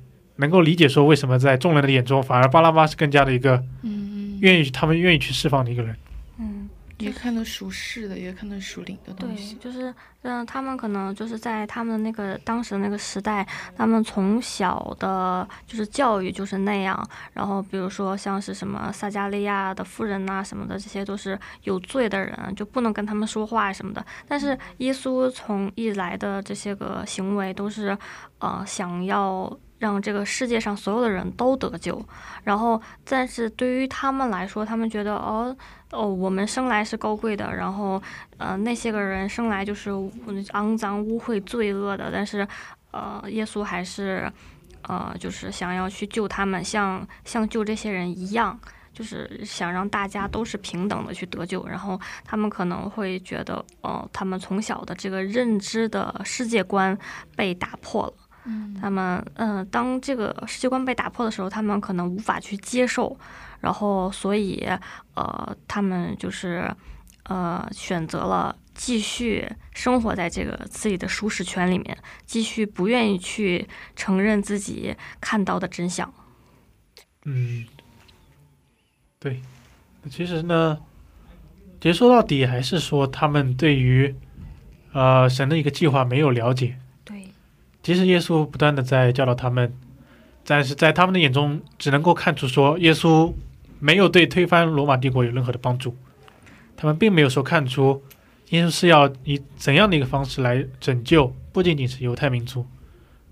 [0.41, 5.97] 能够理解说，为什么在众人的眼中，反而巴拉巴是更加的一个嗯愿意他们愿意去释放的一个人。
[6.39, 9.55] 嗯也看得属世的，也看得属灵的东对，西。
[9.55, 17.03] 就是嗯，他们可能就是在他们那个当时那个时代，他们从小的就是教育就是那样。
[17.33, 24.05] 然后比如说像是什么撒加利亚的夫人呐、什么的，这些都是有罪的人，就不能跟他们说话什么的。
[24.29, 27.97] 但是耶稣从一来的这些个行为都是
[28.41, 29.51] 呃想要。
[29.81, 32.01] 让这个世界上所有的人都得救，
[32.45, 35.57] 然后，但是对于他们来说，他们觉得哦
[35.91, 38.01] 哦，我们生来是高贵的，然后
[38.37, 42.47] 呃，那些个人生来就是肮脏、污秽、罪恶的，但是，
[42.91, 44.31] 呃，耶稣还是，
[44.83, 48.61] 呃，就是想要去救他们，像像救这些人一样，
[48.93, 51.67] 就是想让大家都是平等的去得救。
[51.67, 56.97] 然后他们可能会觉得，哦、他们从小的这个认知的世界观
[57.35, 58.13] 被打破了。
[58.45, 63.17] 嗯他们，嗯、当这个世界观被打破的时候，他们可能无法去接受，
[63.61, 64.67] 然后所以，
[65.15, 66.75] 呃，他们就是，
[67.25, 76.11] 呃，选择了继续生活在这个自己的舒适圈里面，继续不愿意去承认自己看到的真相。
[77.27, 77.67] 嗯，
[79.19, 79.43] 对，
[80.11, 80.79] 其实呢，
[81.79, 84.15] 其实说到底还是说他们对于
[84.95, 86.79] 呃神的一个计划没有了解。
[87.91, 89.73] 对，其实耶稣不断的在教导他们，
[90.47, 93.33] 但是在他们的眼中只能够看出说耶稣
[93.79, 95.97] 没有对推翻罗马帝国有任何的帮助，
[96.77, 98.03] 他们并没有说看出
[98.51, 102.67] 耶稣是要以怎样的一个方式来拯救不仅仅是犹太民族，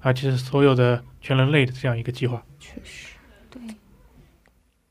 [0.01, 2.43] 而且是所有的全人类的这样一个计划。
[2.59, 3.09] 确实，
[3.51, 3.61] 对，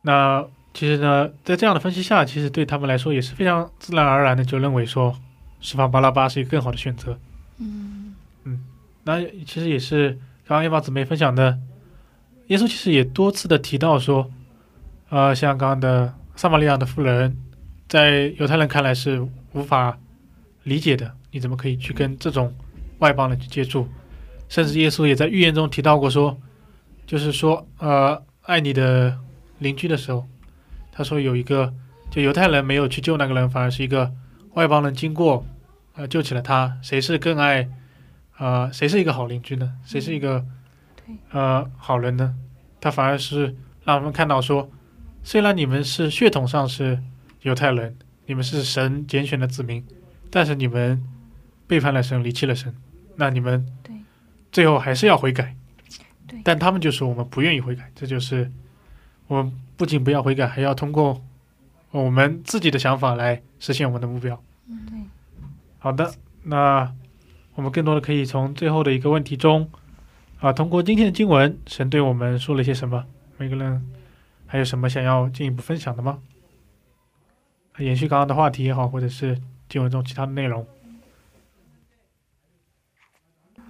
[0.03, 5.15] 那其实呢，在这样的分析下，其实对他们来说也是非常自然而然的就认为说，
[5.59, 7.17] 释放巴拉巴是一个更好的选择。
[7.59, 7.96] 嗯
[9.07, 10.09] 那其实也是
[10.45, 11.57] 刚刚叶宝姊妹分享的，
[12.47, 14.29] 耶稣其实也多次的提到说，
[15.07, 17.37] 呃，像刚刚的撒玛利亚的妇人，
[17.87, 19.97] 在犹太人看来是无法
[20.63, 22.53] 理解的，你怎么可以去跟这种
[22.99, 23.87] 外邦人去接触？
[24.49, 26.37] 甚至耶稣也在预言中提到过说，
[27.05, 29.17] 就是说，呃，爱你的
[29.59, 30.27] 邻居的时候，
[30.91, 31.73] 他说有一个
[32.11, 34.11] 就犹太人没有去救那个人，反而是一个
[34.55, 35.45] 外邦人经过，
[35.95, 37.69] 呃，救起了他，谁是更爱？
[38.37, 39.73] 呃，谁是一个好邻居呢？
[39.83, 40.45] 谁是一个
[40.95, 42.35] 对呃好人呢？
[42.79, 44.69] 他反而是让我们看到说，
[45.23, 47.01] 虽然你们是血统上是
[47.41, 49.83] 犹太人，你们是神拣选的子民，
[50.29, 51.03] 但是你们
[51.65, 52.75] 背叛了神，离弃了神，
[53.15, 53.65] 那你们
[54.51, 55.55] 最后还是要悔改。
[56.43, 58.51] 但他们就说我们不愿意悔改，这就是
[59.27, 61.21] 我们不仅不要悔改，还要通过
[61.91, 64.41] 我们自己的想法来实现我们的目标。
[64.67, 64.99] 对，
[65.79, 66.93] 好的，那
[67.57, 69.67] 我们更多的可以从最后的一个问题中，
[70.39, 73.03] 啊，通过今天的经文，神对我们说了些什么？
[73.37, 73.83] 每个人
[74.45, 76.19] 还有什么想要进一步分享的吗？
[77.79, 80.67] 延续刚刚的话题也好，或者是经文中其他的内容。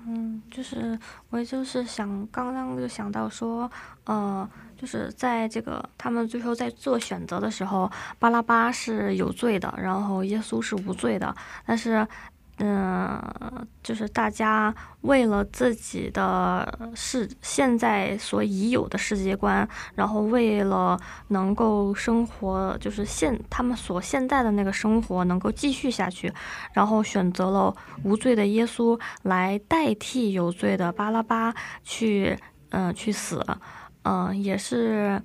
[0.06, 3.71] 嗯，就是我也就是想刚刚就想到说，
[4.04, 11.34] 呃，就是在这个他们最后在做选择的时候，巴拉巴是有罪的，然后耶稣是无罪的，
[11.65, 12.06] 但是。
[12.60, 13.22] 嗯，
[13.84, 26.34] 就是大家为了自己的世现在所已有的世界观，然后为了能够生活，就是现他们所现在的那个生活能够继续下去，
[26.74, 32.38] 然后选择了无罪的耶稣来代替有罪的巴拉巴去，
[32.70, 33.46] 嗯、去死，
[34.04, 35.22] 嗯、也是。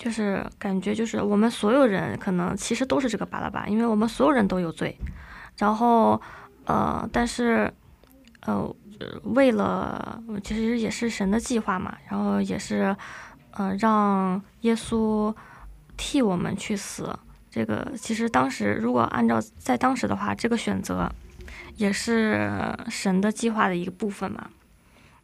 [0.00, 4.96] 就是感觉就是我们所有人可能其实都是这个巴拉巴，因为我们所有人都有罪，
[5.56, 6.22] 然后
[6.68, 7.72] 呃，但是
[8.42, 8.72] 呃，
[9.24, 12.94] 为了其实也是神的计划嘛，然后也是
[13.52, 15.34] 呃让耶稣
[15.96, 17.18] 替我们去死。
[17.50, 21.10] 这个其实当时如果按照在当时的话，这个选择
[21.76, 24.50] 也是神的计划的一个部分嘛，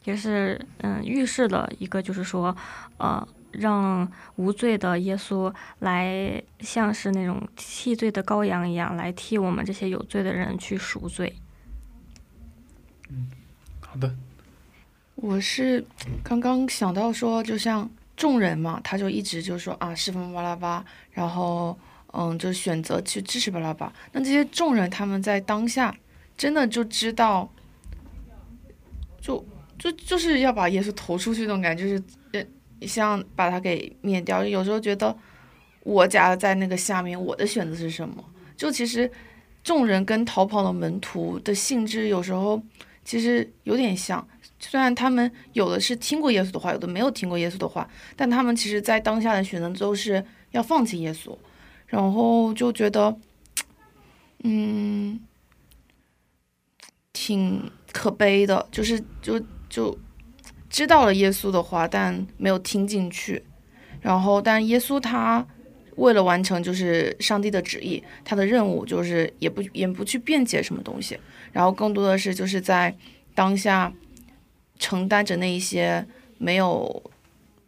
[0.05, 2.57] 也是嗯预示了一个就是说
[2.97, 3.29] 呃
[3.59, 11.35] 让无罪的耶稣来像是那种替罪的羔羊一样来替我们这些有罪的人去赎罪。
[13.81, 14.15] 好的，
[15.15, 15.85] 我是
[16.23, 21.79] 刚刚想到说，就像众人嘛，他就一直就说啊，释放巴拉巴，然后
[22.13, 23.93] 嗯，就选择去支持巴拉巴。
[24.13, 25.95] 那这些众人他们在当下
[26.37, 27.49] 真的就知道，
[29.21, 29.45] 就
[29.79, 32.49] 就就是要把耶稣投出去那种感觉，就是
[32.83, 34.45] 像把它给灭掉。
[34.45, 35.17] 有时候觉得
[35.83, 38.25] 我夹在那个下面，我的选择是什么？
[38.57, 39.11] 就其实
[39.63, 42.63] 众人跟逃跑的门徒的性质有时候
[43.05, 44.27] 其实有点像。
[44.61, 51.37] 虽然他们有的是听过耶稣的话，有的没有听过耶稣的话，但他们其实在当下的选择都是要放弃耶稣，
[51.87, 53.15] 然后就觉得
[54.43, 55.21] 嗯，
[57.13, 59.99] 挺可悲的，就是就就
[60.75, 63.41] 知道了耶稣的话，但没有听进去。
[64.01, 65.47] 然后，但耶稣他
[65.95, 71.17] 为了完成就是上帝的旨意，他的任务就是也不也不去辩解什么东西，
[71.53, 72.93] 然后更多的是就是在
[73.37, 73.93] 当下
[74.77, 76.05] 承担着那一些
[76.39, 77.01] 没有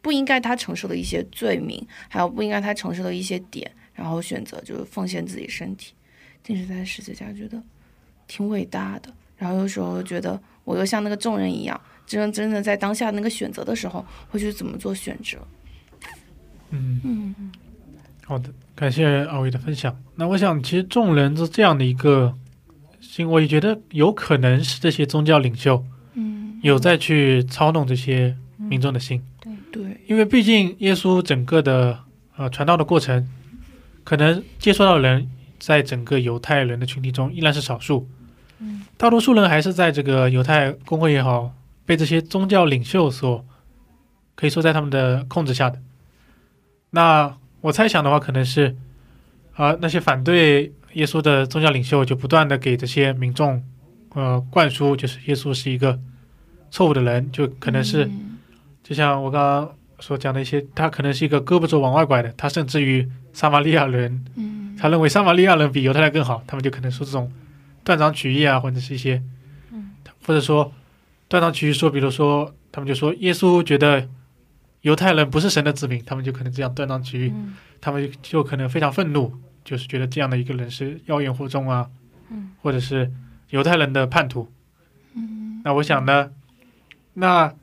[0.01, 5.93] 不应该他承受的一些罪名，还有不应该他承受的一些点，然后选择就是奉献自己身体，
[6.43, 7.63] 定时在十字架，觉得
[8.27, 9.13] 挺伟大的。
[9.37, 15.37] 然后有时候又觉得我又像那个众人一样，真真的在当下那个选择的时候，会去怎么做选择。
[16.71, 17.51] 嗯，嗯。
[18.25, 19.95] 好的，感谢二位的分享。
[20.15, 22.33] 那我想，其实众人是这样的一个
[22.99, 29.53] 心，我也觉得有可能是这些宗教领袖嗯，有在去操弄这些民众的心，对。
[29.69, 31.99] 对，因为毕竟耶稣整个的
[32.35, 33.29] 呃传道的过程，
[34.03, 38.07] 可能接触到的人在整个犹太人的群体中依然是少数，
[38.59, 41.53] 嗯，大多数人还是在这个犹太公会也好，
[41.87, 43.43] 被这些宗教领袖所
[44.35, 45.81] 可以说在他们的控制下的。
[46.91, 48.75] 那我猜想的话，可能是
[49.55, 53.63] 啊、那些反对耶稣的宗教领袖就不断的给这些民众
[54.13, 55.99] 呃灌输，就是耶稣是一个
[56.69, 58.05] 错误的人，就可能是。
[58.05, 58.35] 嗯
[58.87, 67.29] 就像我刚刚所讲的一些，他可能是一个胳膊肘往外拐的，他甚至于撒玛利亚人，嗯，他认为撒玛利亚人比犹太人更好，他们就可能说这种
[67.83, 69.21] 断章取义啊，或者是一些，
[69.73, 69.91] 嗯
[70.25, 70.71] 或者说
[71.27, 74.07] 断章取义说，比如说他们就说耶稣觉得
[74.81, 81.89] 犹太人不是神的子民，他们就可能这样断章取义，嗯他们就就可能非常愤怒，就是觉得这样的一个人是妖言惑众啊，
[82.29, 83.11] 嗯或者是
[83.49, 84.51] 犹太人的叛徒。
[85.15, 86.31] 嗯那我想呢，
[87.15, 87.53] 那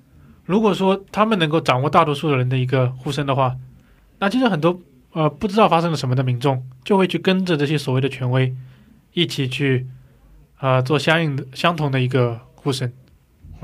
[0.44, 3.56] 如果说他们能够掌握大多数的人的一个呼声的话，
[4.18, 4.78] 那其实很多
[5.12, 8.54] 呃不知道发生了什么的民众就会去跟着这些所谓的权威
[9.14, 9.86] 一起去
[10.60, 12.92] 呃做相应的相同的一个呼声。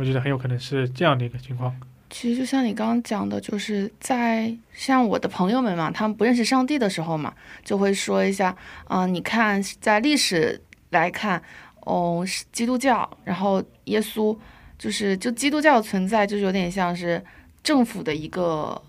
[0.01, 1.77] 我觉得很有可能是这样的一个情况。
[2.09, 8.57] 其实就像你刚刚讲的，就是在像我的朋友们嘛，他们不认识上帝的时候嘛，就会说一下，
[8.89, 10.59] 啊、你看在历史
[10.89, 11.41] 来看，
[11.81, 14.35] 哦，基督教，然后耶稣，
[14.79, 17.23] 就是就基督教的存在，就是有点像是
[17.63, 18.81] 政府的一个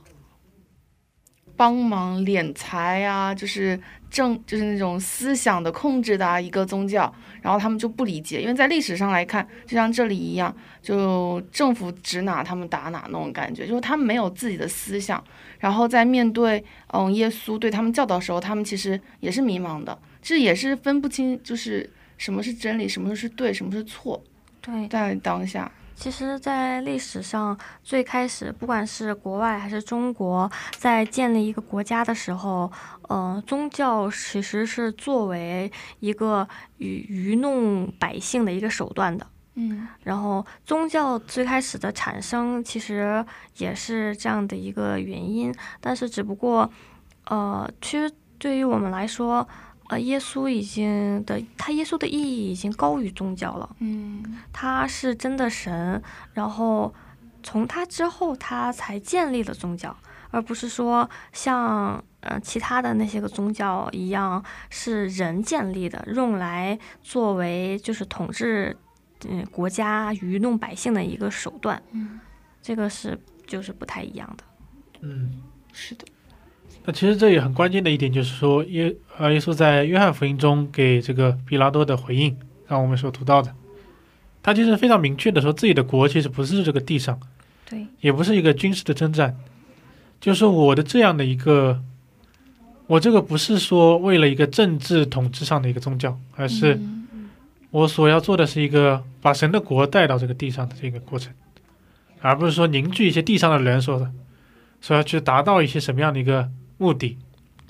[1.61, 10.51] 帮忙敛财啊，就是政就是那种思想的控制的啊一个宗教，然后他们就不理解，因为在历史上来看，就像这里一样。
[10.81, 15.23] 就政府指哪他们打哪那种感觉，就是他们没有自己的思想，
[15.59, 24.19] 然后在面对嗯耶稣对他们教导的时候，他们其实也是迷茫的，这也是分不清就是什么是真理，什么是对，什么是错，
[24.59, 25.71] 对，在当下，
[26.01, 32.71] 其实，在历史上最开始，不管是国外还是中国，在建立一个国家的时候，
[33.03, 36.47] 呃，宗教其实是作为一个
[36.79, 39.27] 愚愚弄百姓的一个手段的。
[39.53, 43.23] 嗯然后，宗教最开始的产生其实
[43.57, 46.67] 也是这样的一个原因，但是只不过，
[47.25, 49.47] 呃，其实对于我们来说，
[49.91, 53.75] 呃，耶稣已经的他耶稣的意义已经高于宗教了。
[53.79, 54.23] 嗯
[54.53, 56.01] 他是真的神，
[56.33, 56.93] 然后
[57.43, 59.93] 从他之后，他才建立了宗教，
[60.29, 68.77] 而不是说像呃其他的那些个宗教一样是人建立的，用来作为就是统治
[69.27, 71.83] 嗯国家、愚弄百姓的一个手段。
[71.91, 72.17] 嗯，
[72.61, 74.43] 这个是就是不太一样的。
[75.01, 75.41] 嗯，
[75.73, 76.05] 是的，
[76.83, 82.35] 那其实这也很关键的一点就是说耶呃耶稣在约翰福音中给这个比拉多的回应，
[82.67, 83.53] 让我们所读到的，
[84.41, 87.19] 他其实非常明确的说自己的国其实不是这个地上。
[87.69, 89.37] 对，也不是一个军事的征战，
[90.19, 91.81] 就是说我的这样的一个，
[92.87, 96.97] 我这个不是说为了一个政治统治上的一个宗教，而是嗯。
[97.69, 101.31] 我所要做的是一个把神的国带到这个地上的这个过程，
[102.19, 104.11] 而不是说凝聚一些地上的人说的，
[104.81, 106.49] 所要去达到一些什么样的一个
[106.81, 107.15] 目的，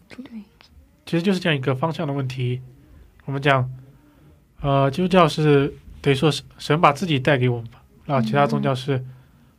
[0.07, 0.23] 对，
[1.05, 2.61] 其实就是这样一个方向的问题。
[3.25, 3.69] 我们讲，
[4.61, 9.03] 呃，基督教是等于说是神把自己带给我们吧，然后其他宗教是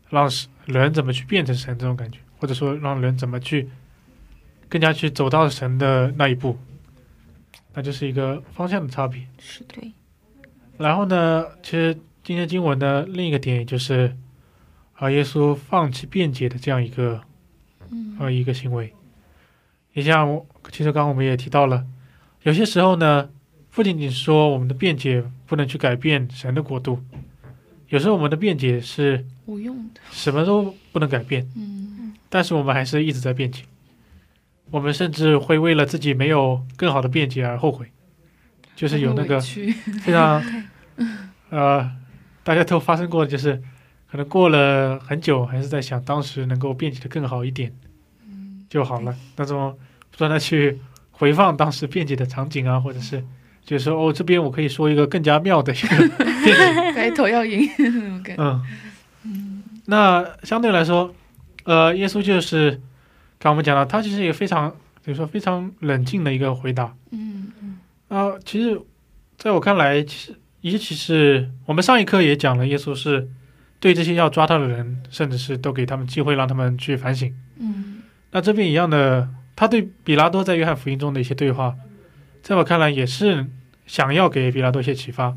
[0.09, 0.27] 让
[0.65, 3.69] 人怎么去变成神这种感觉，或者说让人怎么去
[4.71, 6.57] 更加去走到神的那一步，
[7.75, 9.27] 那就是一个方向的差别。
[9.39, 9.93] 是的，对，
[10.79, 14.17] 然后呢，其实今天经文的另一个点，也就是
[14.95, 17.21] 啊，耶稣放弃辩解的这样一个
[17.91, 18.95] 嗯呃一个行为。
[19.93, 21.85] 也像我，其实刚刚我们也提到了，
[22.43, 23.29] 有些时候呢，
[23.71, 27.03] 不仅仅是说我们的辩解不能去改变神的国度，
[27.89, 33.65] 有时候我们的辩解是无用的，什么都不能改变，嗯但是我们还是一直在辩解。
[34.71, 37.89] 我们甚至会为了自己没有更好的辩解而后悔。
[38.75, 40.43] 就是有那个非常
[41.51, 41.91] 呃，
[42.43, 43.63] 大家都发生过的，就是
[44.11, 47.71] 可能过了很久，还是在想当时能够辩解的更好一点
[48.73, 49.15] 就好了。
[49.37, 49.79] 那种
[50.11, 50.79] 不断的去
[51.11, 53.23] 回放当时辩解的场景啊，或者是
[53.63, 56.09] 就是说哦，这边我可以说一个更加妙的一个
[56.43, 57.69] 辩解，白头要赢。
[59.25, 61.15] 嗯，那相对来说，
[61.65, 62.71] 呃，耶稣就是
[63.39, 64.71] 刚刚我们讲到，他其实也非常，
[65.05, 66.95] 比如说非常冷静的一个回答。
[67.11, 67.53] 嗯
[68.09, 68.81] 啊，其实
[69.37, 73.29] 在我看来，其实尤其是我们上一课也讲了，耶稣是
[73.79, 77.35] 对这些要抓他的人，甚至是都给他们机会让他们去反省。
[77.59, 78.02] 嗯
[78.33, 81.77] 那这边一样的，他对比拉多在约翰福音中的一些对话，
[82.43, 83.47] 在我看来也是
[83.87, 85.37] 想要给比拉多一些启发。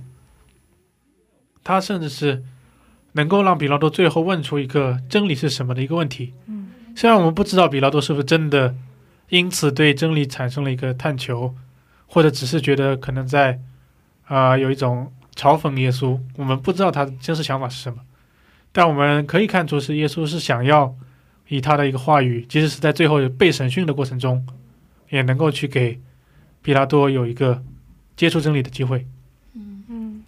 [1.64, 2.44] 他甚至是
[3.14, 6.34] 能够让比拉多最后问出一个真理是什么的一个问题。
[6.48, 8.74] 嗯虽然我们不知道比拉多是不是真的
[9.28, 11.54] 因此对真理产生了一个探求，
[12.08, 13.60] 或者只是觉得可能在
[14.28, 18.00] 啊、有一种嘲讽耶稣，我们不知道他的真实想法是什么，
[18.72, 20.96] 但我们可以看出是耶稣是想要
[21.48, 24.46] 以他的一个话语，即使是在最后被审讯的过程中，
[25.10, 26.00] 也能够去给
[26.62, 27.64] 比拉多有一个
[28.16, 29.06] 接触真理的机会。
[29.54, 30.24] 嗯嗯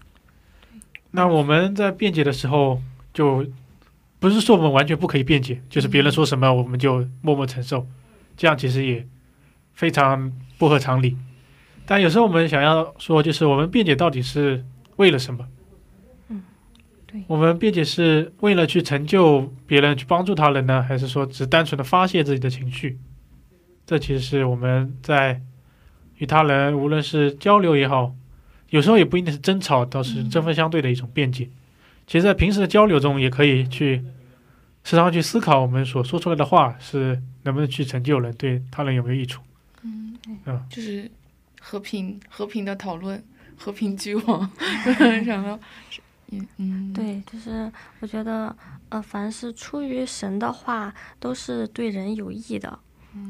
[1.12, 2.82] 那我们在辩解的时候，
[3.14, 3.46] 就
[4.20, 7.88] 不是说我们完全不可以辩解，就是别人说什么我们就默默承受，
[8.36, 9.06] 这样其实也
[9.74, 11.18] 非常不合常理。
[11.86, 14.64] 但有时候我们想要说，就是我们辩解到底是
[14.98, 15.48] 为了什么？
[17.28, 23.00] 我们辩解是为了去成就别人，去帮助他人呢，还是说只单纯的发泄自己的情绪？
[23.86, 25.42] 这其实是我们在
[26.18, 28.14] 与他人无论是交流也好，
[28.70, 31.50] 有时候也不一定是争吵，倒是针锋相对的一种辩解。
[32.06, 34.04] 其实，在平时的交流中，也可以去
[34.84, 39.42] 时常去思考我们所说出来的话是能不能去成就人，对他人有没有益处。
[39.84, 41.10] 嗯嗯就是
[41.62, 43.24] 和平和平的讨论，
[43.58, 44.50] 和平居往。
[44.84, 45.60] 突 然想到，
[46.32, 48.56] 嗯嗯，对，就是我觉得，
[48.90, 52.80] 呃，凡是出于神的话，都是对人有益的。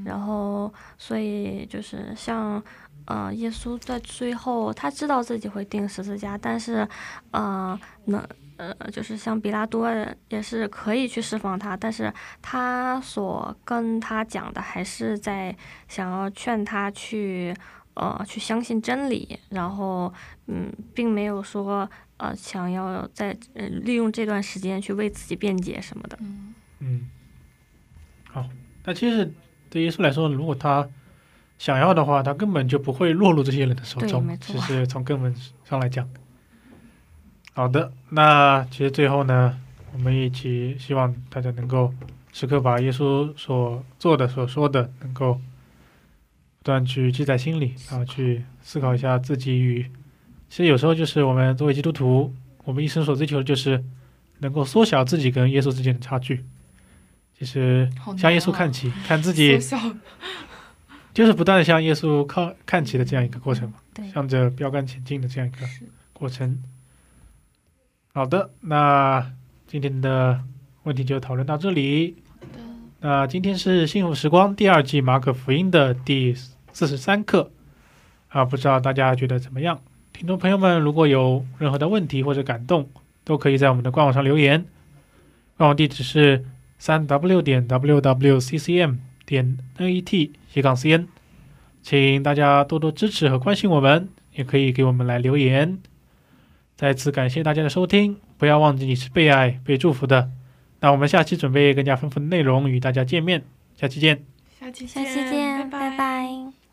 [0.03, 2.61] 然后，所以就是像，
[3.05, 6.85] 呃，耶稣在最后他知道自己会钉十字架，但是，
[7.31, 8.21] 呃，能，
[8.57, 9.89] 呃，就是像比拉多
[10.27, 15.55] 也是可以去释放他，但是他所跟他讲的还是在
[15.87, 17.55] 想要劝他去，
[17.93, 20.13] 呃，去相信真理，然后，
[20.47, 21.89] 嗯，并没有说。
[22.17, 26.17] 呃，想要在呃利用这段时间去为自己辩解什么的。
[26.79, 27.07] 嗯，
[28.31, 28.49] 好，
[28.83, 29.31] 那其实
[29.69, 30.89] 对耶稣来说，如果他
[31.59, 34.37] 想要的话，他根本就不会落入这些人的手中对没。
[34.37, 36.09] 错其实从根本上来讲，
[37.53, 39.59] 好的，那其实最后呢，
[39.93, 41.93] 我们一起希望大家能够
[42.33, 49.91] 时刻把耶稣所做的、所说的，能够不断去记在心里，然后去思考一下自己与。
[50.49, 52.33] 其实有时候就是我们作为基督徒，
[52.63, 53.83] 我们一生所追求的就是
[54.39, 56.45] 能够缩小自己跟耶稣之间的差距。
[57.39, 57.87] 就是
[58.17, 59.59] 向耶稣啊看齐，看自己
[61.13, 63.77] 就是不断的向耶稣靠看齐的这样一个过程嘛，
[64.11, 65.57] 向着标杆前进的这样一个
[66.13, 66.63] 过程。
[68.11, 69.31] 好的，那
[69.67, 70.41] 今天的
[70.81, 72.15] 问题就讨论到这里。
[72.41, 72.59] 的
[73.01, 76.33] 那今天是幸福时光第二季马可福音的第
[76.73, 77.51] 四十三课
[78.29, 79.79] 啊，不知道大家觉得怎么样？
[80.17, 82.89] 听众朋友们，如果有任何的问题或者感动，
[83.23, 84.65] 都可以在我们的官网上留言。
[85.55, 86.43] 官网地址是
[86.79, 88.95] 三 w 点 w w c c m
[89.27, 91.07] 点 n e t 斜杠 c n，
[91.83, 95.77] 请大家多多支持和关心我们，也可以给我们来留言。
[96.75, 100.31] 再次感谢大家的收听，不要忘记你是被爱、被祝福的。
[100.79, 103.43] 那我们下期准备更加丰富的内容与大家见面，
[103.75, 104.25] 下期见。
[104.59, 106.66] 下期下期见拜拜。